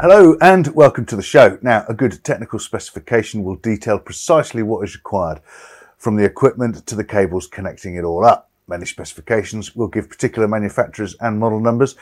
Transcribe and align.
Hello 0.00 0.36
and 0.40 0.68
welcome 0.76 1.04
to 1.06 1.16
the 1.16 1.22
show. 1.22 1.58
Now, 1.60 1.84
a 1.88 1.92
good 1.92 2.22
technical 2.22 2.60
specification 2.60 3.42
will 3.42 3.56
detail 3.56 3.98
precisely 3.98 4.62
what 4.62 4.84
is 4.84 4.94
required 4.94 5.40
from 5.96 6.14
the 6.14 6.24
equipment 6.24 6.86
to 6.86 6.94
the 6.94 7.02
cables 7.02 7.48
connecting 7.48 7.96
it 7.96 8.04
all 8.04 8.24
up. 8.24 8.48
Many 8.68 8.86
specifications 8.86 9.74
will 9.74 9.88
give 9.88 10.08
particular 10.08 10.46
manufacturers 10.46 11.16
and 11.18 11.40
model 11.40 11.58
numbers, 11.58 11.96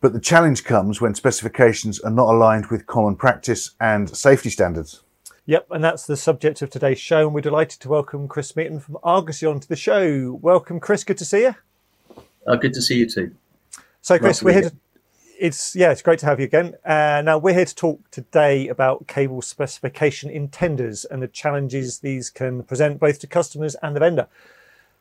but 0.00 0.12
the 0.12 0.18
challenge 0.18 0.64
comes 0.64 1.00
when 1.00 1.14
specifications 1.14 2.00
are 2.00 2.10
not 2.10 2.34
aligned 2.34 2.66
with 2.66 2.88
common 2.88 3.14
practice 3.14 3.76
and 3.80 4.10
safety 4.10 4.50
standards. 4.50 5.04
Yep, 5.46 5.68
and 5.70 5.84
that's 5.84 6.06
the 6.06 6.16
subject 6.16 6.62
of 6.62 6.70
today's 6.70 6.98
show, 6.98 7.26
and 7.26 7.32
we're 7.32 7.42
delighted 7.42 7.78
to 7.82 7.88
welcome 7.88 8.26
Chris 8.26 8.48
Smeaton 8.48 8.80
from 8.80 8.98
Argosy 9.04 9.46
onto 9.46 9.68
the 9.68 9.76
show. 9.76 10.32
Welcome, 10.42 10.80
Chris. 10.80 11.04
Good 11.04 11.18
to 11.18 11.24
see 11.24 11.42
you. 11.42 11.54
Uh, 12.48 12.56
good 12.56 12.74
to 12.74 12.82
see 12.82 12.98
you 12.98 13.08
too. 13.08 13.36
So, 14.00 14.18
Chris, 14.18 14.42
we're 14.42 14.54
here 14.54 14.70
to 14.70 14.76
it's 15.40 15.74
yeah, 15.74 15.90
it's 15.90 16.02
great 16.02 16.18
to 16.20 16.26
have 16.26 16.38
you 16.38 16.44
again. 16.44 16.74
Uh, 16.84 17.22
now 17.24 17.38
we're 17.38 17.54
here 17.54 17.64
to 17.64 17.74
talk 17.74 18.10
today 18.10 18.68
about 18.68 19.06
cable 19.06 19.40
specification 19.40 20.28
in 20.30 20.48
tenders 20.48 21.06
and 21.06 21.22
the 21.22 21.28
challenges 21.28 22.00
these 22.00 22.28
can 22.28 22.62
present 22.62 23.00
both 23.00 23.18
to 23.20 23.26
customers 23.26 23.74
and 23.82 23.96
the 23.96 24.00
vendor. 24.00 24.28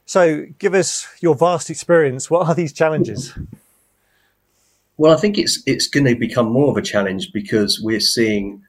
So, 0.06 0.46
give 0.58 0.74
us 0.74 1.08
your 1.20 1.36
vast 1.36 1.70
experience. 1.70 2.32
What 2.32 2.48
are 2.48 2.56
these 2.56 2.74
challenges? 2.74 3.38
Well, 4.98 5.14
I 5.14 5.18
think 5.18 5.38
it's 5.38 5.62
it's 5.68 5.88
going 5.88 6.06
to 6.06 6.16
become 6.16 6.48
more 6.52 6.72
of 6.72 6.78
a 6.78 6.82
challenge 6.82 7.32
because 7.34 7.82
we're 7.82 8.00
seeing 8.00 8.64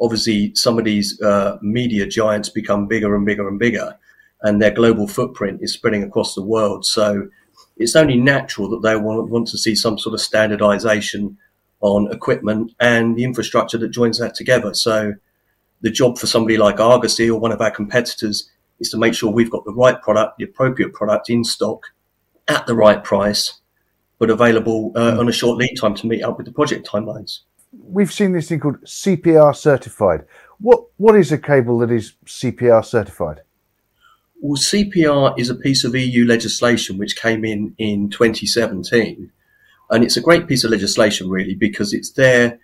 obviously 0.00 0.54
some 0.54 0.78
of 0.78 0.84
these 0.84 1.20
uh, 1.22 1.58
media 1.62 2.06
giants 2.06 2.50
become 2.50 2.86
bigger 2.86 3.16
and 3.16 3.24
bigger 3.24 3.48
and 3.48 3.58
bigger, 3.58 3.96
and 4.42 4.60
their 4.60 4.70
global 4.70 5.08
footprint 5.08 5.60
is 5.62 5.72
spreading 5.72 6.02
across 6.02 6.34
the 6.34 6.42
world. 6.42 6.84
So 6.84 7.28
it's 7.76 7.96
only 7.96 8.16
natural 8.16 8.68
that 8.70 8.82
they 8.82 8.96
want, 8.96 9.28
want 9.30 9.48
to 9.48 9.58
see 9.58 9.74
some 9.74 9.98
sort 9.98 10.14
of 10.14 10.20
standardization 10.20 11.36
on 11.80 12.10
equipment 12.10 12.72
and 12.80 13.16
the 13.16 13.24
infrastructure 13.24 13.76
that 13.78 13.88
joins 13.88 14.18
that 14.18 14.34
together. 14.34 14.72
So 14.74 15.14
the 15.80 15.90
job 15.90 16.18
for 16.18 16.26
somebody 16.26 16.56
like 16.56 16.80
Argosy 16.80 17.28
or 17.28 17.38
one 17.38 17.52
of 17.52 17.60
our 17.60 17.70
competitors 17.70 18.50
is 18.80 18.90
to 18.90 18.96
make 18.96 19.14
sure 19.14 19.30
we've 19.30 19.50
got 19.50 19.64
the 19.64 19.72
right 19.72 20.00
product, 20.00 20.38
the 20.38 20.44
appropriate 20.44 20.94
product 20.94 21.28
in 21.28 21.44
stock 21.44 21.86
at 22.48 22.66
the 22.66 22.74
right 22.74 23.02
price, 23.02 23.60
but 24.18 24.30
available 24.30 24.92
uh, 24.96 25.18
on 25.18 25.28
a 25.28 25.32
short 25.32 25.58
lead 25.58 25.74
time 25.74 25.94
to 25.96 26.06
meet 26.06 26.22
up 26.22 26.36
with 26.38 26.46
the 26.46 26.52
project 26.52 26.88
timelines. 26.88 27.40
We've 27.72 28.12
seen 28.12 28.32
this 28.32 28.48
thing 28.48 28.60
called 28.60 28.80
CPR 28.82 29.54
certified. 29.54 30.24
What 30.58 30.84
what 30.96 31.16
is 31.16 31.32
a 31.32 31.38
cable 31.38 31.78
that 31.80 31.90
is 31.90 32.14
CPR 32.24 32.84
certified? 32.84 33.40
Well, 34.44 34.58
CPR 34.58 35.38
is 35.38 35.48
a 35.48 35.54
piece 35.54 35.84
of 35.84 35.94
EU 35.94 36.26
legislation 36.26 36.98
which 36.98 37.16
came 37.16 37.46
in 37.46 37.74
in 37.78 38.10
2017. 38.10 39.32
And 39.88 40.04
it's 40.04 40.18
a 40.18 40.20
great 40.20 40.46
piece 40.46 40.64
of 40.64 40.70
legislation, 40.70 41.30
really, 41.30 41.54
because 41.54 41.94
it's 41.94 42.10
there 42.10 42.58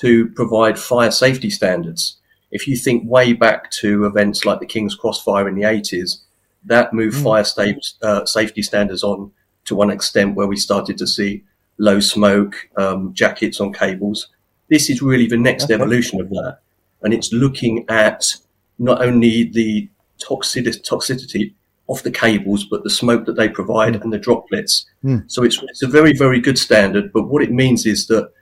to 0.00 0.26
provide 0.30 0.76
fire 0.76 1.12
safety 1.12 1.48
standards. 1.48 2.16
If 2.50 2.66
you 2.66 2.74
think 2.74 3.08
way 3.08 3.32
back 3.32 3.70
to 3.82 4.06
events 4.06 4.44
like 4.44 4.58
the 4.58 4.66
King's 4.66 4.96
Cross 4.96 5.22
fire 5.22 5.46
in 5.46 5.54
the 5.54 5.62
80s, 5.62 6.18
that 6.64 6.92
moved 6.92 7.18
mm. 7.18 7.22
fire 7.22 7.44
sta- 7.44 7.96
uh, 8.02 8.24
safety 8.24 8.62
standards 8.62 9.04
on 9.04 9.30
to 9.66 9.76
one 9.76 9.90
extent 9.90 10.34
where 10.34 10.48
we 10.48 10.56
started 10.56 10.98
to 10.98 11.06
see 11.06 11.44
low 11.78 12.00
smoke 12.00 12.68
um, 12.76 13.14
jackets 13.14 13.60
on 13.60 13.72
cables. 13.72 14.26
This 14.68 14.90
is 14.90 15.00
really 15.00 15.28
the 15.28 15.38
next 15.38 15.66
okay. 15.66 15.74
evolution 15.74 16.20
of 16.20 16.28
that. 16.30 16.58
And 17.02 17.14
it's 17.14 17.32
looking 17.32 17.84
at 17.88 18.34
not 18.80 19.00
only 19.00 19.44
the 19.44 19.88
toxicity, 20.20 20.80
toxicity 20.82 21.54
of 21.88 22.02
the 22.04 22.10
cables, 22.10 22.64
but 22.64 22.84
the 22.84 22.90
smoke 22.90 23.26
that 23.26 23.36
they 23.36 23.48
provide 23.48 23.94
mm. 23.94 24.02
and 24.02 24.12
the 24.12 24.18
droplets. 24.18 24.86
Mm. 25.04 25.30
So 25.30 25.42
it's, 25.42 25.60
it's 25.62 25.82
a 25.82 25.88
very, 25.88 26.12
very 26.12 26.40
good 26.40 26.58
standard. 26.58 27.12
But 27.12 27.28
what 27.28 27.42
it 27.42 27.50
means 27.50 27.84
is 27.84 28.06
that 28.06 28.32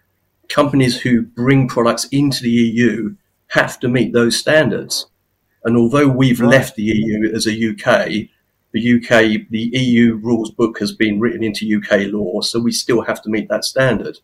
companies 0.49 1.01
who 1.01 1.23
bring 1.23 1.69
products 1.69 2.05
into 2.11 2.43
the 2.43 2.51
EU 2.51 3.15
have 3.49 3.81
to 3.81 3.89
meet 3.89 4.13
those 4.13 4.37
standards. 4.37 5.07
And 5.65 5.77
although 5.77 6.09
we've 6.09 6.41
right. 6.41 6.51
left 6.51 6.77
the 6.77 6.83
EU 6.83 7.33
as 7.35 7.47
a 7.47 7.71
UK, 7.71 8.29
the 8.73 8.95
UK, 8.97 9.49
the 9.51 9.71
EU 9.73 10.17
rules 10.17 10.51
book 10.51 10.79
has 10.79 10.93
been 10.93 11.21
written 11.21 11.43
into 11.43 11.79
UK 11.79 12.13
law, 12.13 12.41
so 12.43 12.61
we 12.61 12.73
still 12.73 13.03
have 13.03 13.23
to 13.23 13.31
meet 13.31 13.49
that 13.49 13.65
standard. 13.65 14.19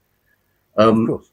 Um, 0.77 1.25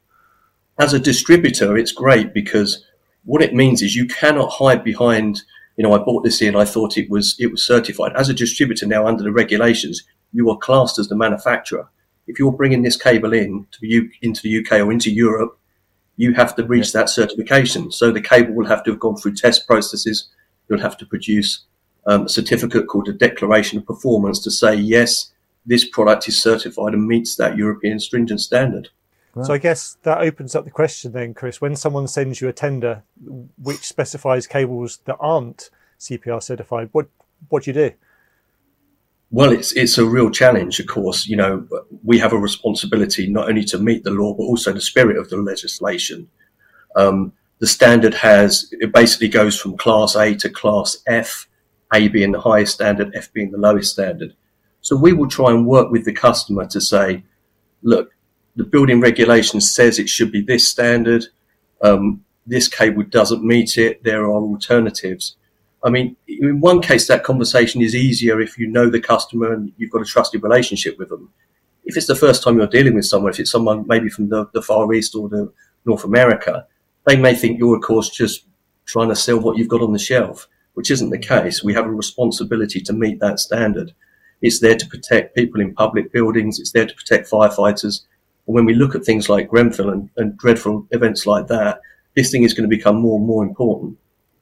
as 0.78 0.94
a 0.94 0.98
distributor, 0.98 1.76
it's 1.76 1.92
great 1.92 2.32
because 2.32 2.84
what 3.24 3.42
it 3.42 3.54
means 3.54 3.82
is 3.82 3.94
you 3.94 4.06
cannot 4.06 4.50
hide 4.50 4.82
behind 4.82 5.42
you 5.76 5.84
know, 5.84 5.94
I 5.94 5.98
bought 5.98 6.22
this 6.22 6.42
in, 6.42 6.56
I 6.56 6.64
thought 6.64 6.98
it 6.98 7.08
was 7.10 7.36
it 7.38 7.50
was 7.50 7.64
certified. 7.64 8.12
As 8.14 8.28
a 8.28 8.34
distributor 8.34 8.86
now 8.86 9.06
under 9.06 9.22
the 9.22 9.32
regulations, 9.32 10.02
you 10.32 10.50
are 10.50 10.58
classed 10.58 10.98
as 10.98 11.08
the 11.08 11.16
manufacturer. 11.16 11.88
If 12.26 12.38
you're 12.38 12.52
bringing 12.52 12.82
this 12.82 12.96
cable 12.96 13.32
in 13.32 13.66
to 13.72 14.10
into 14.20 14.42
the 14.42 14.58
UK 14.58 14.80
or 14.80 14.92
into 14.92 15.10
Europe, 15.10 15.58
you 16.16 16.34
have 16.34 16.54
to 16.56 16.64
reach 16.64 16.92
that 16.92 17.08
certification. 17.08 17.90
So 17.90 18.10
the 18.10 18.20
cable 18.20 18.54
will 18.54 18.66
have 18.66 18.84
to 18.84 18.90
have 18.90 19.00
gone 19.00 19.16
through 19.16 19.34
test 19.34 19.66
processes. 19.66 20.28
You'll 20.68 20.80
have 20.80 20.96
to 20.98 21.06
produce 21.06 21.64
um, 22.06 22.26
a 22.26 22.28
certificate 22.28 22.86
called 22.86 23.08
a 23.08 23.12
declaration 23.12 23.78
of 23.78 23.86
performance 23.86 24.40
to 24.40 24.50
say 24.50 24.74
yes, 24.74 25.32
this 25.64 25.88
product 25.88 26.28
is 26.28 26.40
certified 26.40 26.94
and 26.94 27.06
meets 27.06 27.36
that 27.36 27.56
European 27.56 28.00
stringent 28.00 28.40
standard. 28.40 28.88
Right. 29.34 29.46
So 29.46 29.54
I 29.54 29.58
guess 29.58 29.96
that 30.02 30.20
opens 30.20 30.54
up 30.54 30.64
the 30.64 30.70
question 30.70 31.12
then, 31.12 31.32
Chris. 31.32 31.60
When 31.60 31.74
someone 31.74 32.06
sends 32.06 32.40
you 32.40 32.48
a 32.48 32.52
tender 32.52 33.02
which 33.56 33.80
specifies 33.80 34.46
cables 34.46 35.00
that 35.06 35.16
aren't 35.20 35.70
CPR 35.98 36.42
certified, 36.42 36.90
what 36.92 37.08
what 37.48 37.64
do 37.64 37.70
you 37.70 37.74
do? 37.74 37.92
Well, 39.30 39.50
it's 39.50 39.72
it's 39.72 39.96
a 39.96 40.04
real 40.04 40.30
challenge, 40.30 40.78
of 40.80 40.86
course. 40.86 41.26
You 41.26 41.36
know, 41.36 41.66
we 42.04 42.18
have 42.18 42.34
a 42.34 42.38
responsibility 42.38 43.28
not 43.28 43.48
only 43.48 43.64
to 43.64 43.78
meet 43.78 44.04
the 44.04 44.10
law 44.10 44.34
but 44.34 44.44
also 44.44 44.72
the 44.72 44.80
spirit 44.80 45.16
of 45.16 45.30
the 45.30 45.38
legislation. 45.38 46.28
Um, 46.94 47.32
the 47.58 47.66
standard 47.66 48.12
has 48.14 48.68
it 48.72 48.92
basically 48.92 49.28
goes 49.28 49.58
from 49.58 49.78
class 49.78 50.14
A 50.14 50.34
to 50.34 50.50
class 50.50 51.02
F, 51.06 51.48
A 51.94 52.08
being 52.08 52.32
the 52.32 52.40
highest 52.40 52.74
standard, 52.74 53.12
F 53.14 53.32
being 53.32 53.50
the 53.50 53.58
lowest 53.58 53.92
standard. 53.92 54.36
So 54.82 54.96
we 54.96 55.14
will 55.14 55.28
try 55.28 55.50
and 55.50 55.66
work 55.66 55.90
with 55.90 56.04
the 56.04 56.12
customer 56.12 56.66
to 56.66 56.80
say, 56.80 57.24
look, 57.82 58.10
the 58.56 58.64
building 58.64 59.00
regulation 59.00 59.60
says 59.60 59.98
it 59.98 60.08
should 60.08 60.30
be 60.30 60.42
this 60.42 60.66
standard. 60.66 61.26
Um, 61.82 62.24
this 62.46 62.68
cable 62.68 63.04
doesn't 63.04 63.44
meet 63.44 63.78
it. 63.78 64.02
There 64.04 64.24
are 64.24 64.30
alternatives. 64.30 65.36
I 65.84 65.90
mean, 65.90 66.16
in 66.28 66.60
one 66.60 66.80
case, 66.80 67.08
that 67.08 67.24
conversation 67.24 67.80
is 67.80 67.94
easier 67.94 68.40
if 68.40 68.58
you 68.58 68.68
know 68.68 68.88
the 68.88 69.00
customer 69.00 69.52
and 69.52 69.72
you've 69.76 69.90
got 69.90 70.02
a 70.02 70.06
trusted 70.06 70.42
relationship 70.42 70.98
with 70.98 71.08
them. 71.08 71.30
If 71.84 71.96
it's 71.96 72.06
the 72.06 72.14
first 72.14 72.42
time 72.42 72.58
you're 72.58 72.68
dealing 72.68 72.94
with 72.94 73.06
someone, 73.06 73.32
if 73.32 73.40
it's 73.40 73.50
someone 73.50 73.84
maybe 73.88 74.08
from 74.08 74.28
the, 74.28 74.48
the 74.52 74.62
Far 74.62 74.92
East 74.92 75.16
or 75.16 75.28
the 75.28 75.52
North 75.84 76.04
America, 76.04 76.66
they 77.04 77.16
may 77.16 77.34
think 77.34 77.58
you're, 77.58 77.76
of 77.76 77.82
course, 77.82 78.10
just 78.10 78.46
trying 78.84 79.08
to 79.08 79.16
sell 79.16 79.40
what 79.40 79.56
you've 79.56 79.68
got 79.68 79.82
on 79.82 79.92
the 79.92 79.98
shelf, 79.98 80.46
which 80.74 80.90
isn't 80.90 81.10
the 81.10 81.18
case. 81.18 81.64
We 81.64 81.74
have 81.74 81.86
a 81.86 81.90
responsibility 81.90 82.80
to 82.82 82.92
meet 82.92 83.18
that 83.18 83.40
standard. 83.40 83.92
It's 84.40 84.60
there 84.60 84.76
to 84.76 84.86
protect 84.86 85.34
people 85.34 85.60
in 85.60 85.74
public 85.74 86.12
buildings. 86.12 86.60
It's 86.60 86.72
there 86.72 86.86
to 86.86 86.94
protect 86.94 87.30
firefighters 87.30 88.02
when 88.46 88.64
we 88.64 88.74
look 88.74 88.94
at 88.94 89.04
things 89.04 89.28
like 89.28 89.48
Grenfell 89.48 89.90
and, 89.90 90.10
and 90.16 90.36
dreadful 90.36 90.86
events 90.90 91.26
like 91.26 91.46
that, 91.48 91.80
this 92.14 92.30
thing 92.30 92.42
is 92.42 92.54
going 92.54 92.68
to 92.68 92.76
become 92.76 92.96
more 92.96 93.18
and 93.18 93.26
more 93.26 93.44
important. 93.44 93.96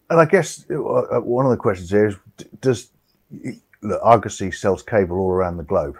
And 0.09 0.21
I 0.21 0.25
guess 0.25 0.65
uh, 0.71 0.83
uh, 0.83 1.21
one 1.21 1.45
of 1.47 1.51
the 1.51 1.57
questions 1.57 1.91
here 1.91 2.09
is: 2.09 2.17
Does 2.61 2.91
look, 3.83 4.01
Argosy 4.03 4.51
sells 4.51 4.83
cable 4.83 5.19
all 5.19 5.31
around 5.31 5.57
the 5.57 5.63
globe, 5.63 5.97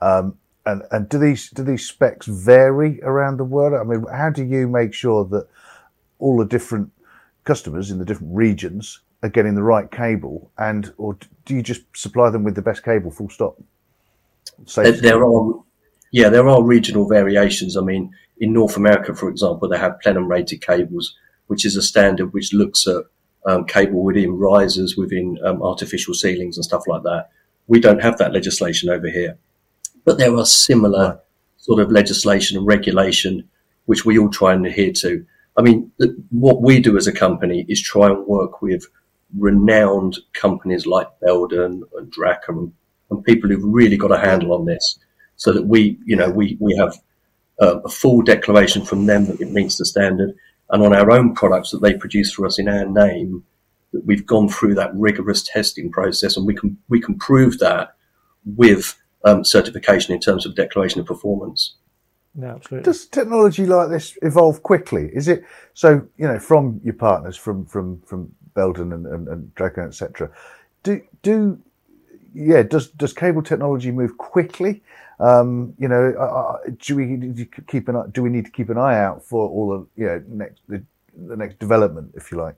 um, 0.00 0.38
and 0.64 0.82
and 0.92 1.08
do 1.08 1.18
these 1.18 1.50
do 1.50 1.62
these 1.62 1.86
specs 1.86 2.26
vary 2.26 3.02
around 3.02 3.36
the 3.36 3.44
world? 3.44 3.74
I 3.74 3.84
mean, 3.84 4.06
how 4.10 4.30
do 4.30 4.44
you 4.44 4.66
make 4.66 4.94
sure 4.94 5.26
that 5.26 5.46
all 6.18 6.38
the 6.38 6.46
different 6.46 6.90
customers 7.44 7.90
in 7.90 7.98
the 7.98 8.04
different 8.04 8.34
regions 8.34 9.00
are 9.22 9.28
getting 9.28 9.54
the 9.54 9.62
right 9.62 9.90
cable, 9.90 10.50
and 10.56 10.92
or 10.96 11.18
do 11.44 11.54
you 11.54 11.62
just 11.62 11.82
supply 11.94 12.30
them 12.30 12.44
with 12.44 12.54
the 12.54 12.62
best 12.62 12.82
cable? 12.82 13.10
Full 13.10 13.28
stop. 13.28 13.60
Safety. 14.64 15.00
There 15.00 15.22
are 15.22 15.62
yeah, 16.10 16.28
there 16.28 16.48
are 16.48 16.62
regional 16.62 17.08
variations. 17.08 17.76
I 17.76 17.82
mean, 17.82 18.12
in 18.38 18.52
North 18.52 18.76
America, 18.76 19.14
for 19.14 19.28
example, 19.28 19.68
they 19.68 19.78
have 19.78 20.00
plenum 20.00 20.28
rated 20.28 20.64
cables, 20.64 21.14
which 21.46 21.64
is 21.64 21.76
a 21.76 21.82
standard 21.82 22.32
which 22.32 22.52
looks 22.52 22.86
at 22.86 23.04
um, 23.46 23.64
cable 23.64 24.02
within 24.02 24.36
risers, 24.38 24.96
within 24.96 25.38
um, 25.44 25.62
artificial 25.62 26.14
ceilings 26.14 26.56
and 26.56 26.64
stuff 26.64 26.86
like 26.86 27.02
that. 27.04 27.30
We 27.68 27.80
don't 27.80 28.02
have 28.02 28.18
that 28.18 28.32
legislation 28.32 28.90
over 28.90 29.08
here, 29.08 29.38
but 30.04 30.18
there 30.18 30.34
are 30.36 30.46
similar 30.46 31.20
sort 31.58 31.80
of 31.80 31.92
legislation 31.92 32.58
and 32.58 32.66
regulation 32.66 33.48
which 33.86 34.04
we 34.04 34.18
all 34.18 34.30
try 34.30 34.52
and 34.52 34.66
adhere 34.66 34.92
to. 34.92 35.24
I 35.56 35.62
mean, 35.62 35.90
th- 36.00 36.12
what 36.30 36.62
we 36.62 36.80
do 36.80 36.96
as 36.96 37.06
a 37.06 37.12
company 37.12 37.66
is 37.68 37.82
try 37.82 38.06
and 38.06 38.26
work 38.26 38.62
with 38.62 38.86
renowned 39.36 40.18
companies 40.32 40.86
like 40.86 41.08
Belden 41.20 41.84
and 41.96 42.12
Draka 42.12 42.48
and, 42.48 42.72
and 43.10 43.24
people 43.24 43.50
who've 43.50 43.64
really 43.64 43.96
got 43.96 44.12
a 44.12 44.18
handle 44.18 44.52
on 44.52 44.64
this 44.64 44.98
so 45.40 45.52
that 45.52 45.66
we, 45.66 45.98
you 46.04 46.14
know, 46.14 46.28
we, 46.28 46.58
we 46.60 46.76
have 46.76 46.94
uh, 47.62 47.80
a 47.80 47.88
full 47.88 48.20
declaration 48.20 48.84
from 48.84 49.06
them 49.06 49.24
that 49.24 49.40
it 49.40 49.50
meets 49.50 49.78
the 49.78 49.86
standard 49.86 50.34
and 50.68 50.82
on 50.82 50.94
our 50.94 51.10
own 51.10 51.34
products 51.34 51.70
that 51.70 51.80
they 51.80 51.94
produce 51.94 52.32
for 52.32 52.46
us 52.46 52.58
in 52.58 52.68
our 52.68 52.84
name, 52.84 53.42
that 53.92 54.04
we've 54.04 54.26
gone 54.26 54.48
through 54.48 54.74
that 54.74 54.94
rigorous 54.94 55.42
testing 55.42 55.90
process 55.90 56.36
and 56.36 56.46
we 56.46 56.54
can, 56.54 56.76
we 56.90 57.00
can 57.00 57.16
prove 57.16 57.58
that 57.58 57.96
with 58.44 58.96
um, 59.24 59.42
certification 59.44 60.14
in 60.14 60.20
terms 60.20 60.44
of 60.44 60.54
declaration 60.54 61.00
of 61.00 61.06
performance. 61.06 61.74
No, 62.34 62.48
absolutely. 62.48 62.84
Does 62.84 63.06
technology 63.06 63.64
like 63.64 63.88
this 63.88 64.16
evolve 64.22 64.62
quickly? 64.62 65.10
Is 65.12 65.26
it 65.26 65.42
so? 65.74 66.06
You 66.16 66.28
know, 66.28 66.38
from 66.38 66.80
your 66.84 66.94
partners, 66.94 67.36
from 67.36 67.66
from 67.66 68.00
from 68.02 68.32
Belden 68.54 68.92
and, 68.92 69.04
and, 69.04 69.26
and 69.26 69.52
Draka, 69.56 69.88
etc. 69.88 70.30
Do 70.84 71.02
do 71.22 71.60
yeah? 72.32 72.62
Does 72.62 72.90
does 72.90 73.12
cable 73.12 73.42
technology 73.42 73.90
move 73.90 74.16
quickly? 74.16 74.80
Um, 75.20 75.74
you 75.78 75.86
know, 75.86 76.12
uh, 76.18 76.56
do 76.78 76.96
we 76.96 77.46
keep 77.68 77.88
an 77.88 78.10
do 78.10 78.22
we 78.22 78.30
need 78.30 78.46
to 78.46 78.50
keep 78.50 78.70
an 78.70 78.78
eye 78.78 78.98
out 78.98 79.24
for 79.24 79.48
all 79.48 79.72
of 79.72 79.86
you 79.96 80.06
know 80.06 80.22
next 80.28 80.60
the, 80.68 80.82
the 81.14 81.36
next 81.36 81.58
development, 81.58 82.12
if 82.14 82.32
you 82.32 82.38
like? 82.38 82.56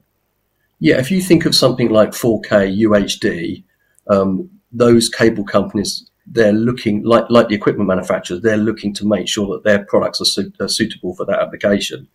Yeah, 0.79 0.99
if 0.99 1.11
you 1.11 1.21
think 1.21 1.45
of 1.45 1.55
something 1.55 1.91
like 1.91 2.11
4K 2.11 2.77
UHD, 2.83 3.63
um, 4.09 4.51
those 4.73 5.09
cable 5.09 5.45
companies 5.45 6.11
they're 6.27 6.53
looking 6.53 7.03
like 7.03 7.25
like 7.31 7.49
the 7.49 7.55
equipment 7.55 7.89
manufacturers 7.89 8.41
they're 8.43 8.57
looking 8.57 8.95
to 8.95 9.07
make 9.07 9.29
sure 9.29 9.47
that 9.49 9.65
their 9.65 9.85
products 9.85 10.21
are, 10.21 10.25
su- 10.25 10.53
are 10.61 10.69
suitable 10.69 11.15
for 11.15 11.27
that 11.27 11.41
application 11.41 12.09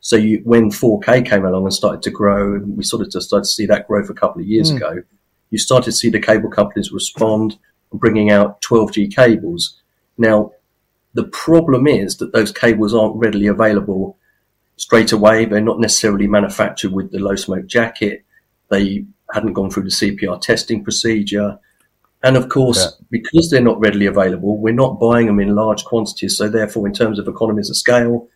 so 0.00 0.16
you, 0.16 0.40
when 0.44 0.70
4k 0.70 1.28
came 1.28 1.44
along 1.44 1.64
and 1.64 1.74
started 1.74 2.02
to 2.02 2.10
grow 2.10 2.54
and 2.54 2.76
we 2.76 2.82
sort 2.82 3.02
of 3.02 3.12
just 3.12 3.28
started 3.28 3.44
to 3.44 3.50
see 3.50 3.66
that 3.66 3.86
growth 3.86 4.08
a 4.08 4.14
couple 4.14 4.40
of 4.40 4.48
years 4.48 4.72
mm. 4.72 4.76
ago 4.76 5.02
you 5.50 5.58
started 5.58 5.84
to 5.84 5.92
see 5.92 6.08
the 6.08 6.20
cable 6.20 6.48
companies 6.48 6.90
respond 6.90 7.58
bringing 7.92 8.30
out 8.30 8.60
12g 8.62 9.14
cables 9.14 9.80
now 10.18 10.52
the 11.14 11.24
problem 11.24 11.86
is 11.86 12.18
that 12.18 12.32
those 12.32 12.52
cables 12.52 12.94
aren't 12.94 13.16
readily 13.16 13.46
available 13.46 14.16
straight 14.76 15.12
away 15.12 15.44
they're 15.44 15.60
not 15.60 15.80
necessarily 15.80 16.26
manufactured 16.26 16.92
with 16.92 17.10
the 17.10 17.18
low 17.18 17.36
smoke 17.36 17.66
jacket 17.66 18.24
they 18.68 19.04
hadn't 19.32 19.52
gone 19.52 19.70
through 19.70 19.82
the 19.82 19.88
cpr 19.88 20.40
testing 20.40 20.82
procedure 20.82 21.58
and 22.22 22.36
of 22.36 22.48
course, 22.48 22.78
yeah. 22.78 23.06
because 23.10 23.50
they're 23.50 23.62
not 23.62 23.80
readily 23.80 24.06
available, 24.06 24.58
we're 24.58 24.74
not 24.74 25.00
buying 25.00 25.26
them 25.26 25.40
in 25.40 25.54
large 25.54 25.84
quantities. 25.84 26.36
So 26.36 26.48
therefore, 26.48 26.86
in 26.86 26.92
terms 26.92 27.18
of 27.18 27.26
economies 27.26 27.70
of 27.70 27.76
scale, 27.76 28.28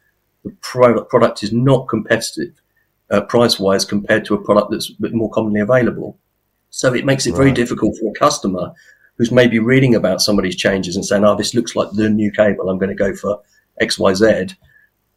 the 0.42 0.50
product, 0.60 1.42
is 1.42 1.52
not 1.52 1.88
competitive 1.88 2.60
uh, 3.10 3.22
price 3.22 3.58
wise 3.58 3.84
compared 3.84 4.24
to 4.26 4.34
a 4.34 4.42
product 4.42 4.70
that's 4.70 4.92
more 4.98 5.30
commonly 5.30 5.60
available. 5.60 6.18
So 6.70 6.92
it 6.94 7.04
makes 7.04 7.26
it 7.26 7.32
right. 7.32 7.38
very 7.38 7.52
difficult 7.52 7.96
for 7.98 8.10
a 8.10 8.18
customer 8.18 8.72
who's 9.16 9.30
maybe 9.30 9.58
reading 9.58 9.94
about 9.94 10.20
some 10.20 10.38
of 10.38 10.44
these 10.44 10.56
changes 10.56 10.96
and 10.96 11.04
saying, 11.04 11.24
oh, 11.24 11.36
this 11.36 11.54
looks 11.54 11.76
like 11.76 11.90
the 11.92 12.10
new 12.10 12.30
cable. 12.32 12.68
I'm 12.68 12.78
going 12.78 12.88
to 12.88 12.94
go 12.94 13.14
for 13.14 13.40
X, 13.80 13.98
Y, 13.98 14.14
Z. 14.14 14.46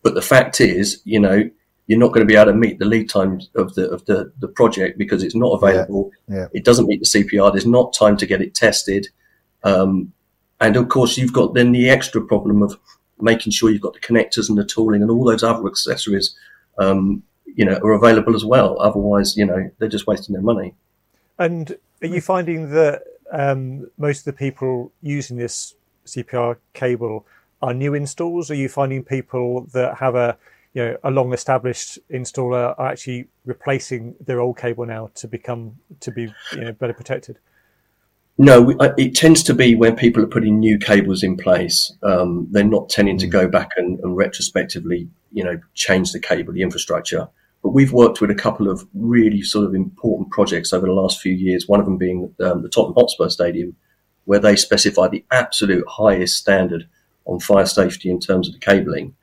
But 0.04 0.14
the 0.14 0.22
fact 0.22 0.62
is, 0.62 1.02
you 1.04 1.20
know, 1.20 1.50
you're 1.88 2.00
not 2.00 2.10
going 2.10 2.26
to 2.26 2.32
be 2.32 2.36
able 2.36 2.52
to 2.52 2.58
meet 2.58 2.80
the 2.80 2.86
lead 2.86 3.10
times 3.10 3.50
of 3.56 3.74
the 3.76 3.90
of 3.90 4.06
the, 4.06 4.32
the 4.40 4.48
project 4.48 4.98
because 4.98 5.24
it's 5.24 5.36
not 5.36 5.52
available. 5.54 6.12
Yeah, 6.28 6.36
yeah. 6.36 6.48
It 6.54 6.66
doesn't 6.66 6.88
meet 6.88 7.00
the 7.00 7.06
CPR. 7.06 7.52
There's 7.52 7.66
not 7.66 7.94
time 7.94 8.18
to 8.18 8.26
get 8.26 8.42
it 8.42 8.54
tested, 8.54 9.08
um, 9.64 10.14
and 10.60 10.76
of 10.76 10.90
course 10.90 11.18
you've 11.18 11.34
got 11.34 11.54
then 11.54 11.72
the 11.72 11.90
extra 11.90 12.22
problem 12.22 12.62
of 12.62 12.78
making 13.20 13.52
sure 13.52 13.70
you've 13.70 13.82
got 13.82 13.94
the 13.94 14.00
connectors 14.00 14.50
and 14.50 14.58
the 14.58 14.66
tooling 14.66 15.02
and 15.02 15.10
all 15.10 15.24
those 15.24 15.44
other 15.44 15.66
accessories, 15.66 16.38
um, 16.78 17.24
you 17.46 17.66
know, 17.66 17.78
are 17.78 17.94
available 17.94 18.36
as 18.36 18.46
well. 18.46 18.80
Otherwise, 18.80 19.36
you 19.36 19.46
know, 19.46 19.72
they're 19.80 19.90
just 19.90 20.08
wasting 20.08 20.34
their 20.34 20.44
money. 20.44 20.76
And 21.40 21.78
are 22.02 22.08
you 22.08 22.22
finding 22.22 22.72
that 22.72 23.04
um, 23.32 23.90
most 23.98 24.20
of 24.20 24.26
the 24.26 24.34
people 24.34 24.92
using 25.02 25.38
this 25.38 25.76
CPR 26.06 26.58
cable 26.74 27.26
are 27.62 27.74
new 27.74 27.94
installs? 27.94 28.52
Are 28.52 28.56
you 28.56 28.70
finding 28.70 29.04
people 29.04 29.68
that 29.74 29.98
have 29.98 30.16
a 30.16 30.38
you 30.78 30.86
know 30.86 30.98
a 31.04 31.10
long 31.10 31.34
established 31.34 31.98
installer 32.12 32.76
are 32.78 32.88
actually 32.88 33.28
replacing 33.46 34.14
their 34.20 34.40
old 34.40 34.58
cable 34.58 34.86
now 34.86 35.10
to 35.16 35.28
become 35.28 35.76
to 36.02 36.12
be 36.12 36.32
you 36.52 36.62
know 36.62 36.72
better 36.72 36.94
protected 36.94 37.40
no 38.38 38.76
it 38.98 39.16
tends 39.16 39.42
to 39.42 39.56
be 39.56 39.74
when 39.74 39.96
people 39.96 40.22
are 40.24 40.28
putting 40.28 40.60
new 40.60 40.78
cables 40.78 41.24
in 41.24 41.36
place 41.36 41.94
um, 42.04 42.48
they're 42.52 42.64
not 42.64 42.90
tending 42.90 43.18
to 43.18 43.26
mm. 43.26 43.32
go 43.32 43.48
back 43.48 43.72
and, 43.78 44.00
and, 44.02 44.16
retrospectively 44.16 45.10
you 45.32 45.44
know 45.44 45.60
change 45.74 46.12
the 46.12 46.20
cable 46.20 46.54
the 46.54 46.62
infrastructure 46.62 47.28
but 47.64 47.70
we've 47.70 47.94
worked 47.94 48.22
with 48.22 48.32
a 48.32 48.36
couple 48.36 48.70
of 48.70 48.88
really 48.94 49.42
sort 49.42 49.66
of 49.66 49.76
important 49.76 50.30
projects 50.32 50.74
over 50.74 50.86
the 50.86 50.94
last 50.94 51.20
few 51.20 51.34
years 51.34 51.68
one 51.68 51.80
of 51.80 51.86
them 51.86 51.98
being 51.98 52.34
um, 52.42 52.62
the 52.62 52.70
Tottenham 52.70 52.96
Hotspur 52.96 53.30
Stadium 53.30 53.76
where 54.26 54.40
they 54.40 54.56
specify 54.56 55.08
the 55.08 55.24
absolute 55.32 55.88
highest 55.88 56.38
standard 56.38 56.88
on 57.26 57.40
fire 57.40 57.66
safety 57.66 58.10
in 58.10 58.20
terms 58.20 58.48
of 58.48 58.54
the 58.54 58.60
cabling 58.60 59.16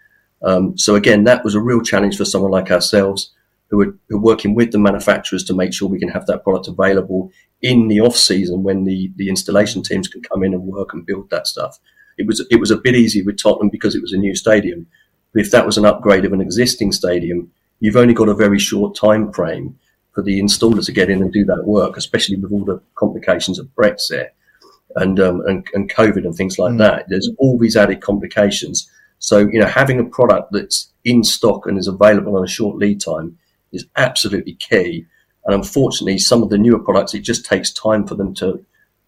um, 0.45 0.77
so 0.77 0.95
again, 0.95 1.25
that 1.25 1.43
was 1.43 1.55
a 1.55 1.61
real 1.61 1.81
challenge 1.81 2.17
for 2.17 2.25
someone 2.25 2.51
like 2.51 2.71
ourselves 2.71 3.33
who 3.71 3.81
are, 3.81 3.99
who 4.09 4.19
are, 4.19 4.21
working 4.21 4.55
with 4.55 4.73
the 4.73 4.79
manufacturers 4.79 5.43
to 5.45 5.55
make 5.55 5.73
sure 5.73 5.89
we 5.89 5.99
can 5.99 6.11
have 6.11 6.27
that 6.27 6.45
product 6.45 6.69
available 6.69 7.33
in 7.63 7.89
the 7.89 8.01
off 8.01 8.15
season 8.15 8.63
when 8.63 8.85
the, 8.85 9.11
the 9.17 9.31
installation 9.31 9.83
teams 9.83 10.07
can 10.07 10.23
come 10.23 10.45
in 10.45 10.53
and 10.53 10.63
work 10.63 10.93
and 10.93 11.07
build 11.07 11.31
that 11.31 11.47
stuff. 11.47 11.79
It 12.19 12.27
was 12.27 12.47
it 12.51 12.61
was 12.61 12.71
a 12.71 12.77
bit 12.77 12.95
easy 12.95 13.23
with 13.23 13.39
Tottenham 13.39 13.71
because 13.71 13.97
it 13.97 14.03
was 14.03 14.13
a 14.13 14.19
new 14.19 14.37
stadium. 14.37 14.87
But 15.33 15.41
if 15.41 15.51
that 15.51 15.67
was 15.67 15.79
an 15.79 15.87
upgrade 15.87 16.25
of 16.25 16.33
an 16.33 16.43
existing 16.43 16.93
stadium, 16.93 17.51
you've 17.81 17.97
only 17.97 18.15
got 18.15 18.29
a 18.29 18.35
very 18.35 18.59
short 18.59 18.97
time 18.97 19.33
frame 19.33 19.79
for 20.13 20.23
the 20.23 20.41
installer 20.41 20.85
to 20.85 20.93
get 20.93 21.11
in 21.11 21.23
and 21.23 21.33
do 21.33 21.45
that 21.45 21.65
work, 21.67 21.97
especially 21.97 22.37
with 22.37 22.53
all 22.53 22.65
the 22.65 22.81
complications 22.95 23.59
of 23.59 23.67
Brexit 23.75 24.29
and 24.97 25.19
um, 25.19 25.43
and, 25.47 25.67
and 25.75 25.93
COVID 25.93 26.25
and 26.25 26.35
things 26.35 26.59
like 26.59 26.73
mm. 26.73 26.79
that. 26.79 27.07
There's 27.09 27.31
all 27.39 27.59
these 27.59 27.77
added 27.77 28.01
complications. 28.01 28.89
So, 29.19 29.39
you 29.39 29.59
know, 29.59 29.67
having 29.67 29.99
a 29.99 30.05
product 30.05 30.53
that's 30.53 30.93
in 31.05 31.25
stock 31.25 31.67
and 31.67 31.79
is 31.79 31.89
available 31.89 32.37
on 32.37 32.45
a 32.45 32.49
short 32.49 32.77
lead 32.77 33.01
time 33.01 33.39
is 33.73 33.87
absolutely 33.97 34.55
key. 34.55 35.07
And 35.45 35.55
unfortunately, 35.55 36.19
some 36.19 36.43
of 36.43 36.51
the 36.51 36.59
newer 36.59 36.79
products, 36.79 37.15
it 37.15 37.21
just 37.21 37.45
takes 37.45 37.73
time 37.73 38.07
for 38.07 38.15
them 38.15 38.35
to, 38.35 38.65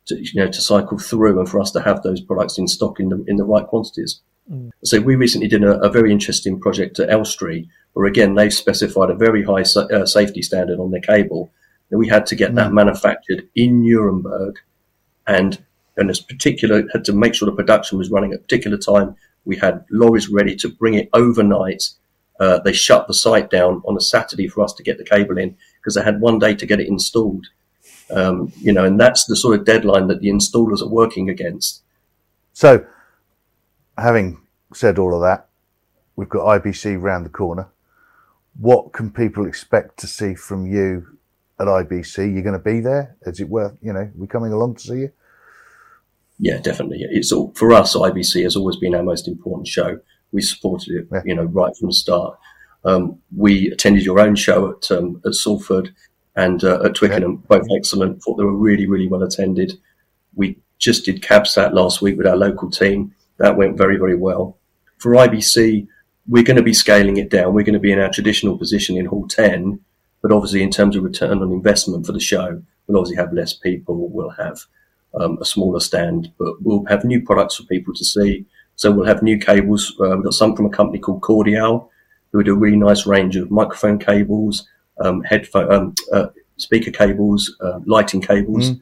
to 0.06 0.16
you 0.16 0.40
know, 0.40 0.50
to 0.50 0.60
cycle 0.60 0.98
through 0.98 1.38
and 1.38 1.48
for 1.48 1.60
us 1.60 1.70
to 1.72 1.80
have 1.80 2.02
those 2.02 2.20
products 2.20 2.58
in 2.58 2.68
stock 2.68 3.00
in 3.00 3.08
the, 3.08 3.24
in 3.26 3.36
the 3.36 3.44
right 3.44 3.66
quantities. 3.66 4.20
Mm. 4.50 4.70
So 4.84 5.00
we 5.00 5.16
recently 5.16 5.48
did 5.48 5.64
a, 5.64 5.78
a, 5.80 5.90
very 5.90 6.12
interesting 6.12 6.60
project 6.60 6.98
at 6.98 7.10
Elstree, 7.10 7.68
where 7.96 8.04
again, 8.04 8.34
they've 8.34 8.52
specified 8.52 9.08
a 9.08 9.14
very 9.14 9.42
high 9.42 9.62
uh, 9.62 10.04
safety 10.04 10.42
standard 10.42 10.78
on 10.78 10.90
their 10.90 11.00
cable. 11.00 11.50
And 11.90 11.98
we 11.98 12.08
had 12.08 12.26
to 12.26 12.36
get 12.36 12.52
mm. 12.52 12.56
that 12.56 12.74
manufactured 12.74 13.48
in 13.54 13.82
Nuremberg 13.82 14.58
and 15.26 15.64
and 15.96 16.10
this 16.10 16.20
particular 16.20 16.84
had 16.92 17.06
to 17.06 17.14
make 17.14 17.34
sure 17.34 17.46
the 17.46 17.56
production 17.56 17.96
was 17.96 18.10
running 18.10 18.34
at 18.34 18.40
a 18.40 18.42
particular 18.42 18.76
time 18.76 19.16
we 19.46 19.56
had 19.56 19.86
lorries 19.90 20.28
ready 20.28 20.54
to 20.56 20.68
bring 20.68 20.92
it 20.92 21.08
overnight. 21.14 21.84
Uh, 22.38 22.58
they 22.58 22.74
shut 22.74 23.06
the 23.06 23.14
site 23.14 23.48
down 23.48 23.80
on 23.86 23.96
a 23.96 24.00
Saturday 24.00 24.46
for 24.46 24.62
us 24.62 24.74
to 24.74 24.82
get 24.82 24.98
the 24.98 25.04
cable 25.04 25.38
in 25.38 25.56
because 25.80 25.94
they 25.94 26.02
had 26.02 26.20
one 26.20 26.38
day 26.38 26.54
to 26.54 26.66
get 26.66 26.80
it 26.80 26.88
installed. 26.88 27.46
Um, 28.10 28.52
you 28.58 28.74
know, 28.74 28.84
and 28.84 29.00
that's 29.00 29.24
the 29.24 29.36
sort 29.36 29.58
of 29.58 29.64
deadline 29.64 30.08
that 30.08 30.20
the 30.20 30.28
installers 30.28 30.82
are 30.82 30.88
working 30.88 31.30
against. 31.30 31.82
So, 32.52 32.84
having 33.96 34.42
said 34.74 34.98
all 34.98 35.14
of 35.14 35.22
that, 35.22 35.48
we've 36.14 36.28
got 36.28 36.62
IBC 36.62 37.00
round 37.00 37.24
the 37.24 37.30
corner. 37.30 37.68
What 38.58 38.92
can 38.92 39.10
people 39.10 39.46
expect 39.46 39.98
to 39.98 40.06
see 40.06 40.34
from 40.34 40.66
you 40.66 41.18
at 41.60 41.66
IBC? 41.66 42.32
You're 42.32 42.42
going 42.42 42.58
to 42.58 42.58
be 42.58 42.80
there? 42.80 43.16
Is 43.22 43.40
it 43.40 43.48
worth, 43.48 43.76
you 43.82 43.92
know, 43.92 44.10
we 44.16 44.26
coming 44.26 44.52
along 44.52 44.76
to 44.76 44.80
see 44.80 44.94
you? 44.94 45.12
Yeah, 46.38 46.58
definitely. 46.58 46.98
It's 47.10 47.32
all, 47.32 47.52
for 47.54 47.72
us. 47.72 47.94
IBC 47.94 48.42
has 48.42 48.56
always 48.56 48.76
been 48.76 48.94
our 48.94 49.02
most 49.02 49.26
important 49.26 49.66
show. 49.66 49.98
We 50.32 50.42
supported 50.42 50.94
it, 50.94 51.08
yeah. 51.10 51.22
you 51.24 51.34
know, 51.34 51.44
right 51.44 51.74
from 51.76 51.88
the 51.88 51.94
start. 51.94 52.38
Um, 52.84 53.18
we 53.34 53.70
attended 53.70 54.04
your 54.04 54.20
own 54.20 54.36
show 54.36 54.70
at 54.70 54.90
um, 54.90 55.20
at 55.24 55.34
Salford 55.34 55.94
and 56.36 56.62
uh, 56.62 56.82
at 56.84 56.94
Twickenham, 56.94 57.32
yeah. 57.32 57.58
both 57.58 57.66
excellent. 57.74 58.22
Thought 58.22 58.36
they 58.36 58.44
were 58.44 58.56
really, 58.56 58.86
really 58.86 59.08
well 59.08 59.22
attended. 59.22 59.72
We 60.34 60.58
just 60.78 61.04
did 61.04 61.22
CABSAT 61.22 61.72
last 61.72 62.02
week 62.02 62.16
with 62.16 62.26
our 62.26 62.36
local 62.36 62.70
team. 62.70 63.14
That 63.38 63.56
went 63.56 63.78
very, 63.78 63.96
very 63.96 64.16
well. 64.16 64.58
For 64.98 65.12
IBC, 65.12 65.88
we're 66.28 66.42
going 66.42 66.56
to 66.56 66.62
be 66.62 66.74
scaling 66.74 67.16
it 67.16 67.30
down. 67.30 67.54
We're 67.54 67.64
going 67.64 67.74
to 67.74 67.80
be 67.80 67.92
in 67.92 68.00
our 68.00 68.10
traditional 68.10 68.58
position 68.58 68.96
in 68.96 69.06
Hall 69.06 69.26
10, 69.28 69.80
but 70.22 70.32
obviously 70.32 70.62
in 70.62 70.70
terms 70.70 70.96
of 70.96 71.04
return 71.04 71.42
on 71.42 71.52
investment 71.52 72.06
for 72.06 72.12
the 72.12 72.20
show, 72.20 72.62
we'll 72.86 72.98
obviously 72.98 73.16
have 73.16 73.32
less 73.32 73.52
people. 73.52 74.08
We'll 74.08 74.30
have 74.30 74.60
um, 75.14 75.38
a 75.40 75.44
smaller 75.44 75.80
stand, 75.80 76.32
but 76.38 76.54
we'll 76.62 76.84
have 76.86 77.04
new 77.04 77.22
products 77.22 77.56
for 77.56 77.64
people 77.64 77.94
to 77.94 78.04
see. 78.04 78.44
So 78.74 78.90
we'll 78.90 79.06
have 79.06 79.22
new 79.22 79.38
cables. 79.38 79.94
Uh, 80.00 80.16
we've 80.16 80.24
got 80.24 80.34
some 80.34 80.54
from 80.54 80.66
a 80.66 80.70
company 80.70 80.98
called 80.98 81.22
Cordial, 81.22 81.90
who 82.32 82.42
do 82.42 82.54
a 82.54 82.58
really 82.58 82.76
nice 82.76 83.06
range 83.06 83.36
of 83.36 83.50
microphone 83.50 83.98
cables, 83.98 84.68
um, 85.00 85.22
headphone, 85.22 85.72
um, 85.72 85.94
uh, 86.12 86.26
speaker 86.56 86.90
cables, 86.90 87.56
uh, 87.60 87.80
lighting 87.86 88.20
cables. 88.20 88.70
Mm. 88.70 88.80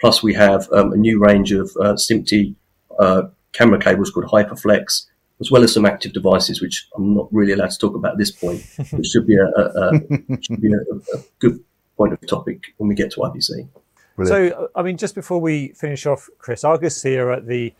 Plus, 0.00 0.22
we 0.22 0.34
have 0.34 0.68
um, 0.72 0.92
a 0.92 0.96
new 0.96 1.20
range 1.20 1.52
of 1.52 1.70
uh, 1.80 1.94
SMPTE 1.94 2.54
uh, 2.98 3.22
camera 3.52 3.78
cables 3.78 4.10
called 4.10 4.26
Hyperflex, 4.26 5.06
as 5.42 5.50
well 5.50 5.64
as 5.64 5.74
some 5.74 5.84
active 5.84 6.12
devices, 6.12 6.62
which 6.62 6.88
I'm 6.96 7.14
not 7.14 7.28
really 7.32 7.52
allowed 7.52 7.70
to 7.70 7.78
talk 7.78 7.94
about 7.94 8.12
at 8.12 8.18
this 8.18 8.30
point, 8.30 8.64
which 8.92 9.08
should 9.08 9.26
be 9.26 9.36
a, 9.36 9.46
a, 9.46 9.96
a 9.96 10.42
should 10.42 10.60
be 10.60 10.72
a, 10.72 11.16
a 11.16 11.20
good 11.40 11.62
point 11.96 12.12
of 12.12 12.26
topic 12.26 12.74
when 12.78 12.88
we 12.88 12.94
get 12.94 13.10
to 13.12 13.20
IBC. 13.20 13.68
Brilliant. 14.16 14.54
So, 14.54 14.68
I 14.76 14.82
mean, 14.82 14.96
just 14.96 15.14
before 15.14 15.40
we 15.40 15.68
finish 15.68 16.06
off, 16.06 16.28
Chris, 16.38 16.64
Argus 16.64 17.02
here 17.02 17.30
at 17.30 17.46
the 17.46 17.74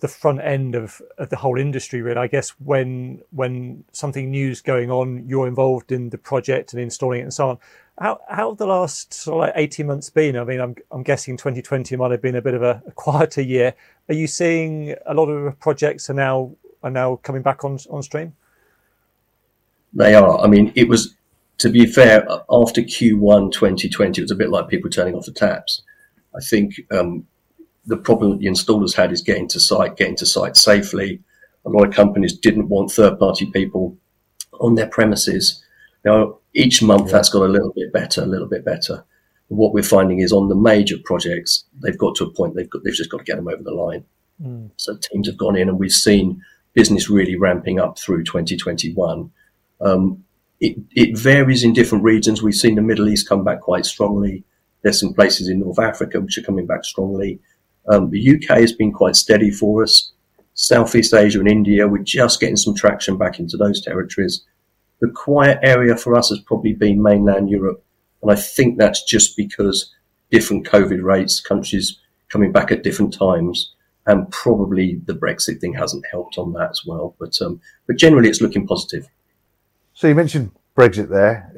the 0.00 0.08
front 0.08 0.40
end 0.40 0.74
of, 0.74 1.02
of 1.18 1.28
the 1.28 1.36
whole 1.36 1.58
industry. 1.58 2.02
Really, 2.02 2.18
I 2.18 2.26
guess 2.26 2.50
when 2.50 3.22
when 3.30 3.84
something 3.92 4.30
new's 4.30 4.60
going 4.60 4.90
on, 4.90 5.26
you're 5.28 5.46
involved 5.46 5.92
in 5.92 6.10
the 6.10 6.18
project 6.18 6.72
and 6.72 6.82
installing 6.82 7.20
it 7.20 7.24
and 7.24 7.34
so 7.34 7.50
on. 7.50 7.58
How 7.98 8.18
how 8.28 8.50
have 8.50 8.58
the 8.58 8.66
last 8.66 9.14
sort 9.14 9.34
of 9.34 9.40
like 9.48 9.52
eighteen 9.56 9.86
months 9.86 10.10
been? 10.10 10.36
I 10.36 10.44
mean, 10.44 10.60
I'm 10.60 10.74
I'm 10.90 11.02
guessing 11.02 11.36
2020 11.36 11.96
might 11.96 12.10
have 12.10 12.22
been 12.22 12.36
a 12.36 12.42
bit 12.42 12.54
of 12.54 12.62
a, 12.62 12.82
a 12.86 12.92
quieter 12.92 13.42
year. 13.42 13.74
Are 14.08 14.14
you 14.14 14.26
seeing 14.26 14.94
a 15.06 15.14
lot 15.14 15.26
of 15.26 15.58
projects 15.60 16.10
are 16.10 16.14
now 16.14 16.52
are 16.82 16.90
now 16.90 17.16
coming 17.16 17.42
back 17.42 17.64
on 17.64 17.78
on 17.90 18.02
stream? 18.02 18.34
They 19.92 20.14
are. 20.14 20.40
I 20.40 20.46
mean, 20.46 20.72
it 20.76 20.88
was 20.88 21.14
to 21.58 21.68
be 21.68 21.86
fair 21.86 22.26
after 22.50 22.80
Q1 22.80 23.52
2020, 23.52 24.20
it 24.20 24.24
was 24.24 24.30
a 24.30 24.36
bit 24.36 24.50
like 24.50 24.68
people 24.68 24.88
turning 24.88 25.14
off 25.14 25.26
the 25.26 25.32
taps. 25.32 25.82
I 26.34 26.40
think 26.40 26.80
um, 26.90 27.26
the 27.84 27.98
problem 27.98 28.30
that 28.30 28.38
the 28.38 28.46
installers 28.46 28.96
had 28.96 29.12
is 29.12 29.20
getting 29.20 29.46
to 29.48 29.60
site, 29.60 29.96
getting 29.96 30.16
to 30.16 30.26
site 30.26 30.56
safely. 30.56 31.20
A 31.66 31.68
lot 31.68 31.86
of 31.86 31.94
companies 31.94 32.36
didn't 32.36 32.68
want 32.68 32.90
third-party 32.90 33.50
people 33.50 33.96
on 34.58 34.76
their 34.76 34.86
premises. 34.86 35.62
Now, 36.04 36.38
each 36.54 36.82
month 36.82 37.06
yeah. 37.06 37.12
that's 37.12 37.28
got 37.28 37.42
a 37.42 37.48
little 37.48 37.72
bit 37.74 37.92
better, 37.92 38.22
a 38.22 38.26
little 38.26 38.48
bit 38.48 38.64
better. 38.64 39.04
What 39.48 39.74
we're 39.74 39.82
finding 39.82 40.20
is 40.20 40.32
on 40.32 40.48
the 40.48 40.54
major 40.54 40.96
projects, 41.04 41.64
they've 41.82 41.98
got 41.98 42.14
to 42.16 42.24
a 42.24 42.30
point 42.30 42.54
they've 42.54 42.70
got, 42.70 42.84
they've 42.84 42.94
just 42.94 43.10
got 43.10 43.18
to 43.18 43.24
get 43.24 43.36
them 43.36 43.48
over 43.48 43.62
the 43.62 43.72
line. 43.72 44.04
Mm. 44.42 44.70
So 44.76 44.96
teams 44.96 45.26
have 45.26 45.36
gone 45.36 45.56
in, 45.56 45.68
and 45.68 45.78
we've 45.78 45.92
seen 45.92 46.42
business 46.74 47.10
really 47.10 47.36
ramping 47.36 47.80
up 47.80 47.98
through 47.98 48.24
2021. 48.24 49.30
Um, 49.80 50.24
it, 50.60 50.76
it 50.92 51.18
varies 51.18 51.64
in 51.64 51.72
different 51.72 52.04
regions. 52.04 52.42
We've 52.42 52.54
seen 52.54 52.74
the 52.74 52.82
Middle 52.82 53.08
East 53.08 53.28
come 53.28 53.44
back 53.44 53.60
quite 53.60 53.86
strongly. 53.86 54.44
There's 54.82 55.00
some 55.00 55.14
places 55.14 55.48
in 55.48 55.60
North 55.60 55.78
Africa 55.78 56.20
which 56.20 56.38
are 56.38 56.42
coming 56.42 56.66
back 56.66 56.84
strongly. 56.84 57.40
Um, 57.88 58.10
the 58.10 58.36
UK 58.36 58.58
has 58.58 58.72
been 58.72 58.92
quite 58.92 59.16
steady 59.16 59.50
for 59.50 59.82
us. 59.82 60.12
Southeast 60.54 61.14
Asia 61.14 61.38
and 61.38 61.48
India, 61.48 61.88
we're 61.88 62.02
just 62.02 62.40
getting 62.40 62.56
some 62.56 62.74
traction 62.74 63.16
back 63.16 63.38
into 63.38 63.56
those 63.56 63.80
territories. 63.80 64.44
The 65.00 65.08
quiet 65.08 65.58
area 65.62 65.96
for 65.96 66.14
us 66.14 66.28
has 66.28 66.40
probably 66.40 66.74
been 66.74 67.02
mainland 67.02 67.48
Europe. 67.48 67.82
And 68.22 68.30
I 68.30 68.34
think 68.34 68.78
that's 68.78 69.02
just 69.04 69.36
because 69.36 69.94
different 70.30 70.66
COVID 70.66 71.02
rates, 71.02 71.40
countries 71.40 71.98
coming 72.28 72.52
back 72.52 72.70
at 72.70 72.82
different 72.82 73.14
times, 73.14 73.74
and 74.10 74.30
probably 74.30 75.00
the 75.04 75.14
Brexit 75.14 75.60
thing 75.60 75.72
hasn't 75.72 76.04
helped 76.10 76.36
on 76.36 76.52
that 76.54 76.70
as 76.70 76.82
well. 76.84 77.14
But 77.18 77.40
um, 77.40 77.60
but 77.86 77.96
generally, 77.96 78.28
it's 78.28 78.40
looking 78.40 78.66
positive. 78.66 79.06
So 79.94 80.08
you 80.08 80.14
mentioned 80.14 80.50
Brexit 80.76 81.08
there. 81.08 81.52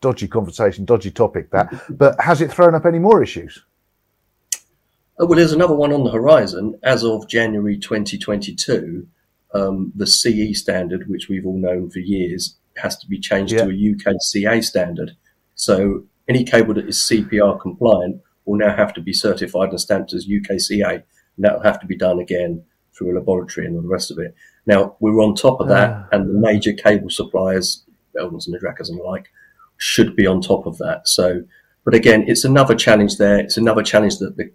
Dodgy 0.00 0.28
conversation, 0.28 0.84
dodgy 0.84 1.10
topic 1.10 1.50
that. 1.50 1.72
But 1.90 2.20
has 2.20 2.40
it 2.40 2.52
thrown 2.52 2.74
up 2.74 2.86
any 2.86 2.98
more 2.98 3.22
issues? 3.22 3.64
Oh, 5.18 5.26
well, 5.26 5.36
there's 5.36 5.52
another 5.52 5.74
one 5.74 5.92
on 5.92 6.04
the 6.04 6.10
horizon. 6.10 6.78
As 6.82 7.02
of 7.02 7.26
January 7.26 7.78
2022, 7.78 9.06
um, 9.54 9.92
the 9.96 10.06
CE 10.06 10.58
standard, 10.58 11.08
which 11.08 11.28
we've 11.28 11.46
all 11.46 11.56
known 11.56 11.90
for 11.90 12.00
years, 12.00 12.56
has 12.76 12.96
to 12.98 13.06
be 13.06 13.18
changed 13.18 13.54
yeah. 13.54 13.64
to 13.64 13.70
a 13.70 14.12
UK 14.12 14.16
CA 14.20 14.60
standard. 14.60 15.16
So 15.54 16.04
any 16.28 16.44
cable 16.44 16.74
that 16.74 16.86
is 16.86 16.98
CPR 16.98 17.58
compliant 17.60 18.20
will 18.44 18.58
now 18.58 18.76
have 18.76 18.92
to 18.94 19.00
be 19.00 19.12
certified 19.12 19.70
and 19.70 19.80
stamped 19.80 20.12
as 20.12 20.28
UK 20.28 20.60
CA. 21.36 21.44
And 21.44 21.44
that'll 21.44 21.62
have 21.62 21.80
to 21.80 21.86
be 21.86 21.96
done 21.96 22.18
again 22.18 22.64
through 22.96 23.12
a 23.12 23.18
laboratory 23.18 23.66
and 23.66 23.76
all 23.76 23.82
the 23.82 23.88
rest 23.88 24.10
of 24.10 24.18
it. 24.18 24.34
Now, 24.66 24.96
we're 25.00 25.20
on 25.20 25.34
top 25.34 25.60
of 25.60 25.68
that, 25.68 25.90
uh. 25.90 26.04
and 26.12 26.28
the 26.28 26.38
major 26.38 26.72
cable 26.72 27.10
suppliers, 27.10 27.84
Belmans 28.16 28.46
and 28.46 28.56
Adracas 28.56 28.88
and 28.88 28.98
the 28.98 29.04
like, 29.04 29.28
should 29.76 30.16
be 30.16 30.26
on 30.26 30.40
top 30.40 30.66
of 30.66 30.78
that. 30.78 31.06
So, 31.06 31.42
but 31.84 31.94
again, 31.94 32.24
it's 32.26 32.44
another 32.44 32.74
challenge 32.74 33.18
there. 33.18 33.38
It's 33.38 33.56
another 33.56 33.82
challenge 33.82 34.18
that 34.18 34.36
the 34.36 34.50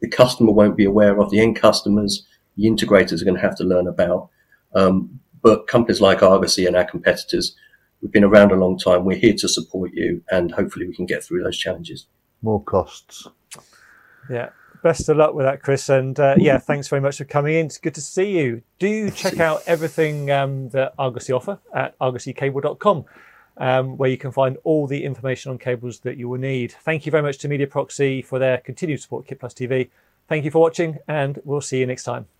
the 0.00 0.08
customer 0.08 0.52
won't 0.52 0.76
be 0.76 0.84
aware 0.84 1.20
of, 1.20 1.30
the 1.30 1.40
end 1.40 1.56
customers, 1.56 2.26
the 2.56 2.64
integrators 2.64 3.20
are 3.20 3.24
going 3.24 3.36
to 3.36 3.42
have 3.42 3.56
to 3.56 3.64
learn 3.64 3.86
about. 3.86 4.30
Um, 4.74 5.20
but 5.42 5.66
companies 5.66 6.00
like 6.00 6.22
Argosy 6.22 6.66
and 6.66 6.76
our 6.76 6.84
competitors, 6.84 7.54
we've 8.00 8.12
been 8.12 8.24
around 8.24 8.52
a 8.52 8.56
long 8.56 8.78
time. 8.78 9.04
We're 9.04 9.18
here 9.18 9.34
to 9.34 9.48
support 9.48 9.92
you, 9.92 10.22
and 10.30 10.52
hopefully 10.52 10.86
we 10.86 10.94
can 10.94 11.06
get 11.06 11.24
through 11.24 11.42
those 11.42 11.58
challenges. 11.58 12.06
More 12.42 12.62
costs. 12.62 13.26
Yeah. 14.30 14.50
Best 14.82 15.08
of 15.08 15.16
luck 15.18 15.34
with 15.34 15.44
that, 15.44 15.62
Chris. 15.62 15.88
And 15.88 16.18
uh, 16.18 16.34
yeah, 16.38 16.58
thanks 16.58 16.88
very 16.88 17.02
much 17.02 17.18
for 17.18 17.24
coming 17.24 17.54
in. 17.54 17.66
It's 17.66 17.78
good 17.78 17.94
to 17.94 18.00
see 18.00 18.38
you. 18.38 18.62
Do 18.78 19.10
check 19.10 19.38
out 19.38 19.62
everything 19.66 20.30
um, 20.30 20.70
that 20.70 20.94
Argosy 20.98 21.32
offer 21.32 21.58
at 21.74 21.98
argosycable.com, 21.98 23.04
um, 23.58 23.96
where 23.98 24.08
you 24.08 24.16
can 24.16 24.32
find 24.32 24.56
all 24.64 24.86
the 24.86 25.04
information 25.04 25.50
on 25.50 25.58
cables 25.58 26.00
that 26.00 26.16
you 26.16 26.28
will 26.28 26.40
need. 26.40 26.72
Thank 26.72 27.04
you 27.04 27.12
very 27.12 27.22
much 27.22 27.38
to 27.38 27.48
Mediaproxy 27.48 28.24
for 28.24 28.38
their 28.38 28.58
continued 28.58 29.00
support 29.02 29.26
Kit 29.26 29.40
Plus 29.40 29.52
TV. 29.52 29.90
Thank 30.28 30.44
you 30.44 30.50
for 30.50 30.60
watching, 30.60 30.98
and 31.08 31.40
we'll 31.44 31.60
see 31.60 31.78
you 31.78 31.86
next 31.86 32.04
time. 32.04 32.39